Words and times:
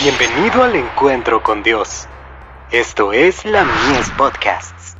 Bienvenido 0.00 0.62
al 0.62 0.76
encuentro 0.76 1.42
con 1.42 1.64
Dios. 1.64 2.06
Esto 2.70 3.12
es 3.12 3.44
la 3.44 3.64
Mies 3.64 4.08
Podcasts. 4.16 4.94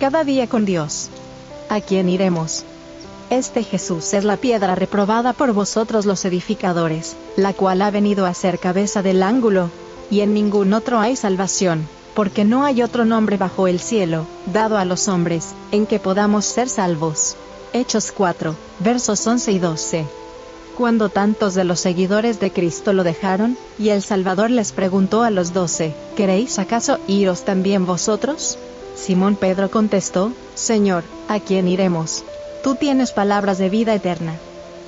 Cada 0.00 0.24
día 0.24 0.48
con 0.48 0.64
Dios. 0.64 1.08
¿A 1.68 1.80
quién 1.80 2.08
iremos? 2.08 2.64
Este 3.30 3.62
Jesús 3.62 4.12
es 4.12 4.24
la 4.24 4.36
piedra 4.38 4.74
reprobada 4.74 5.32
por 5.32 5.52
vosotros 5.52 6.04
los 6.04 6.24
edificadores, 6.24 7.16
la 7.36 7.52
cual 7.52 7.80
ha 7.80 7.92
venido 7.92 8.26
a 8.26 8.34
ser 8.34 8.58
cabeza 8.58 9.02
del 9.02 9.22
ángulo, 9.22 9.70
y 10.10 10.22
en 10.22 10.34
ningún 10.34 10.72
otro 10.72 10.98
hay 10.98 11.14
salvación, 11.14 11.86
porque 12.14 12.44
no 12.44 12.64
hay 12.64 12.82
otro 12.82 13.04
nombre 13.04 13.36
bajo 13.36 13.68
el 13.68 13.78
cielo, 13.78 14.26
dado 14.46 14.78
a 14.78 14.84
los 14.84 15.06
hombres, 15.06 15.54
en 15.70 15.86
que 15.86 16.00
podamos 16.00 16.44
ser 16.44 16.68
salvos. 16.68 17.36
Hechos 17.72 18.10
4, 18.10 18.56
versos 18.80 19.24
11 19.24 19.52
y 19.52 19.58
12. 19.60 20.04
Cuando 20.76 21.08
tantos 21.08 21.54
de 21.54 21.62
los 21.62 21.78
seguidores 21.78 22.40
de 22.40 22.50
Cristo 22.50 22.92
lo 22.92 23.04
dejaron, 23.04 23.56
y 23.78 23.90
el 23.90 24.02
Salvador 24.02 24.50
les 24.50 24.72
preguntó 24.72 25.22
a 25.22 25.30
los 25.30 25.52
doce, 25.52 25.94
¿queréis 26.16 26.58
acaso 26.58 26.98
iros 27.06 27.44
también 27.44 27.86
vosotros? 27.86 28.58
Simón 28.96 29.36
Pedro 29.36 29.70
contestó, 29.70 30.32
Señor, 30.56 31.04
¿a 31.28 31.38
quién 31.38 31.68
iremos? 31.68 32.24
Tú 32.64 32.74
tienes 32.74 33.12
palabras 33.12 33.58
de 33.58 33.68
vida 33.70 33.94
eterna. 33.94 34.34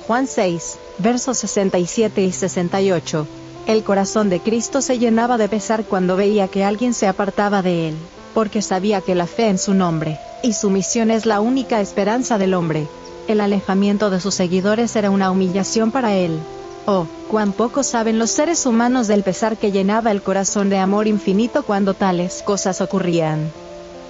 Juan 0.05 0.27
6, 0.27 0.77
versos 0.97 1.37
67 1.37 2.21
y 2.21 2.33
68. 2.33 3.27
El 3.65 3.83
corazón 3.85 4.29
de 4.29 4.41
Cristo 4.41 4.81
se 4.81 4.99
llenaba 4.99 5.37
de 5.37 5.47
pesar 5.47 5.85
cuando 5.85 6.17
veía 6.17 6.49
que 6.49 6.65
alguien 6.65 6.93
se 6.93 7.07
apartaba 7.07 7.61
de 7.61 7.87
él, 7.87 7.95
porque 8.33 8.61
sabía 8.61 9.01
que 9.01 9.15
la 9.15 9.27
fe 9.27 9.47
en 9.47 9.57
su 9.57 9.73
nombre, 9.73 10.19
y 10.41 10.53
su 10.53 10.69
misión 10.69 11.11
es 11.11 11.25
la 11.25 11.39
única 11.39 11.81
esperanza 11.81 12.37
del 12.37 12.53
hombre. 12.53 12.87
El 13.27 13.39
alejamiento 13.39 14.09
de 14.09 14.19
sus 14.19 14.35
seguidores 14.35 14.95
era 14.95 15.09
una 15.09 15.31
humillación 15.31 15.91
para 15.91 16.13
él. 16.13 16.37
Oh, 16.85 17.07
cuán 17.29 17.53
poco 17.53 17.83
saben 17.83 18.19
los 18.19 18.29
seres 18.29 18.65
humanos 18.65 19.07
del 19.07 19.23
pesar 19.23 19.55
que 19.55 19.71
llenaba 19.71 20.11
el 20.11 20.21
corazón 20.21 20.69
de 20.69 20.77
amor 20.77 21.07
infinito 21.07 21.63
cuando 21.63 21.93
tales 21.93 22.43
cosas 22.43 22.81
ocurrían. 22.81 23.49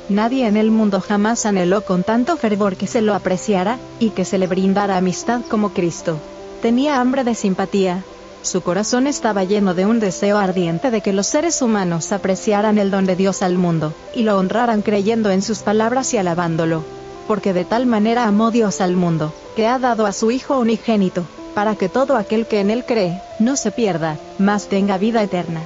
Nadie 0.10 0.48
en 0.48 0.58
el 0.58 0.72
mundo 0.72 1.00
jamás 1.00 1.46
anheló 1.46 1.86
con 1.86 2.04
tanto 2.04 2.36
fervor 2.36 2.76
que 2.76 2.88
se 2.88 3.02
lo 3.02 3.14
apreciara, 3.14 3.78
y 4.00 4.10
que 4.10 4.26
se 4.26 4.38
le 4.38 4.48
brindara 4.48 4.98
amistad 4.98 5.42
como 5.50 5.70
Cristo. 5.70 6.18
Tenía 6.62 7.00
hambre 7.00 7.24
de 7.24 7.36
simpatía, 7.36 8.04
su 8.44 8.62
corazón 8.62 9.08
estaba 9.08 9.46
lleno 9.46 9.74
de 9.74 9.86
un 9.86 10.00
deseo 10.00 10.38
ardiente 10.38 10.92
de 10.92 11.02
que 11.02 11.14
los 11.14 11.28
seres 11.28 11.62
humanos 11.62 12.12
apreciaran 12.12 12.78
el 12.78 12.92
don 12.92 13.06
de 13.06 13.16
Dios 13.16 13.42
al 13.42 13.58
mundo, 13.58 13.94
y 14.14 14.24
lo 14.24 14.38
honraran 14.38 14.82
creyendo 14.82 15.32
en 15.32 15.42
sus 15.42 15.60
palabras 15.60 16.14
y 16.14 16.18
alabándolo. 16.18 16.84
Porque 17.28 17.54
de 17.54 17.64
tal 17.64 17.86
manera 17.86 18.26
amó 18.26 18.52
Dios 18.52 18.82
al 18.82 18.96
mundo, 18.96 19.34
que 19.56 19.66
ha 19.66 19.80
dado 19.80 20.06
a 20.06 20.12
su 20.12 20.30
Hijo 20.30 20.60
unigénito, 20.60 21.24
para 21.56 21.76
que 21.76 21.88
todo 21.88 22.18
aquel 22.18 22.46
que 22.46 22.60
en 22.60 22.70
él 22.70 22.84
cree, 22.86 23.22
no 23.40 23.56
se 23.56 23.72
pierda, 23.72 24.18
mas 24.38 24.68
tenga 24.68 24.98
vida 24.98 25.24
eterna. 25.24 25.62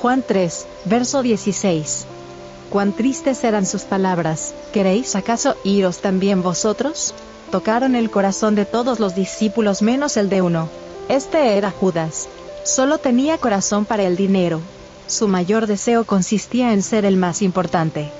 Juan 0.00 0.22
3, 0.26 0.66
verso 0.84 1.22
16. 1.22 2.06
Cuán 2.70 2.92
tristes 2.92 3.42
eran 3.44 3.66
sus 3.66 3.82
palabras, 3.82 4.54
¿queréis 4.72 5.16
acaso 5.16 5.56
iros 5.64 5.98
también 5.98 6.42
vosotros? 6.42 7.14
Tocaron 7.50 7.96
el 7.96 8.10
corazón 8.10 8.54
de 8.54 8.64
todos 8.64 9.00
los 9.00 9.14
discípulos 9.14 9.82
menos 9.82 10.16
el 10.16 10.30
de 10.30 10.40
uno, 10.40 10.68
este 11.12 11.58
era 11.58 11.70
Judas. 11.70 12.26
Solo 12.64 12.96
tenía 12.96 13.36
corazón 13.36 13.84
para 13.84 14.02
el 14.04 14.16
dinero. 14.16 14.62
Su 15.06 15.28
mayor 15.28 15.66
deseo 15.66 16.04
consistía 16.04 16.72
en 16.72 16.82
ser 16.82 17.04
el 17.04 17.18
más 17.18 17.42
importante. 17.42 18.10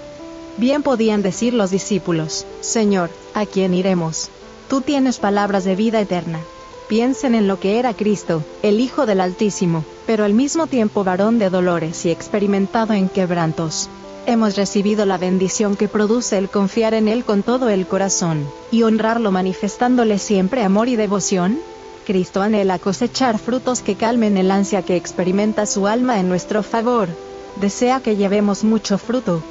Bien 0.59 0.83
podían 0.83 1.23
decir 1.23 1.55
los 1.55 1.71
discípulos, 1.71 2.45
Señor, 2.61 3.09
¿a 3.33 3.47
quién 3.47 3.73
iremos? 3.73 4.29
Tú 4.69 4.83
tienes 4.83 5.19
palabras 5.19 5.65
de 5.65 5.75
vida 5.75 6.01
eterna. 6.01 6.41
Piensen 6.87 7.35
en 7.35 7.49
lo 7.49 7.59
que 7.59 7.79
era 7.79 7.95
Cristo, 7.95 8.45
el 8.63 8.79
Hijo 8.79 9.07
del 9.07 9.23
Altísimo, 9.23 9.87
pero 10.07 10.25
al 10.25 10.35
mismo 10.35 10.67
tiempo 10.67 11.03
varón 11.03 11.39
de 11.39 11.49
dolores 11.49 12.05
y 12.05 12.11
experimentado 12.11 12.93
en 12.93 13.09
quebrantos. 13.09 13.89
Hemos 14.27 14.55
recibido 14.55 15.07
la 15.07 15.17
bendición 15.17 15.77
que 15.77 15.89
produce 15.89 16.37
el 16.37 16.51
confiar 16.51 16.93
en 16.93 17.09
Él 17.09 17.25
con 17.25 17.43
todo 17.43 17.71
el 17.71 17.87
corazón, 17.87 18.47
y 18.71 18.83
honrarlo 18.83 19.33
manifestándole 19.33 20.19
siempre 20.19 20.63
amor 20.63 20.89
y 20.89 20.97
devoción. 20.97 21.59
Cristo 22.03 22.43
anhela 22.43 22.79
cosechar 22.79 23.39
frutos 23.39 23.81
que 23.81 23.95
calmen 23.95 24.37
el 24.37 24.51
ansia 24.51 24.83
que 24.83 24.97
experimenta 24.97 25.67
su 25.67 25.87
alma 25.87 26.21
en 26.21 26.29
nuestro 26.29 26.63
favor. 26.63 27.09
Desea 27.61 28.01
que 28.01 28.17
llevemos 28.17 28.65
mucho 28.65 28.99
fruto. 28.99 29.43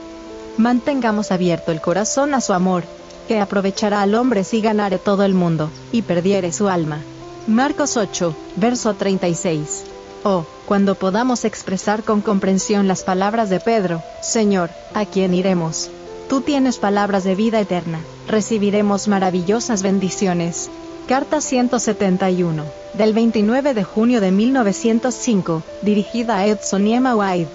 Mantengamos 0.57 1.31
abierto 1.31 1.71
el 1.71 1.81
corazón 1.81 2.33
a 2.33 2.41
su 2.41 2.53
amor, 2.53 2.83
que 3.27 3.39
aprovechará 3.39 4.01
al 4.01 4.15
hombre 4.15 4.43
si 4.43 4.61
ganare 4.61 4.97
todo 4.97 5.23
el 5.23 5.33
mundo, 5.33 5.69
y 5.91 6.01
perdiere 6.01 6.51
su 6.51 6.67
alma. 6.67 6.99
Marcos 7.47 7.97
8, 7.97 8.35
verso 8.57 8.93
36. 8.93 9.83
Oh, 10.23 10.45
cuando 10.67 10.95
podamos 10.95 11.45
expresar 11.45 12.03
con 12.03 12.21
comprensión 12.21 12.87
las 12.87 13.03
palabras 13.03 13.49
de 13.49 13.59
Pedro, 13.59 14.03
Señor, 14.21 14.69
¿a 14.93 15.05
quién 15.05 15.33
iremos? 15.33 15.89
Tú 16.29 16.41
tienes 16.41 16.77
palabras 16.77 17.23
de 17.23 17.35
vida 17.35 17.59
eterna, 17.59 17.99
recibiremos 18.27 19.07
maravillosas 19.07 19.81
bendiciones. 19.81 20.69
Carta 21.07 21.41
171, 21.41 22.63
del 22.93 23.13
29 23.13 23.73
de 23.73 23.83
junio 23.83 24.21
de 24.21 24.31
1905, 24.31 25.63
dirigida 25.81 26.37
a 26.37 26.45
Edson 26.45 26.85
Yema 26.85 27.15
White. 27.15 27.49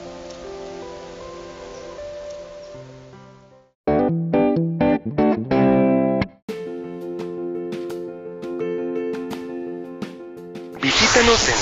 Visítanos 10.82 11.48
en 11.48 11.54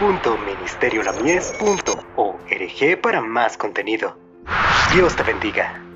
www.ministeriolamies.org 0.00 3.00
para 3.00 3.22
más 3.22 3.56
contenido. 3.56 4.18
Dios 4.94 5.16
te 5.16 5.22
bendiga. 5.22 5.89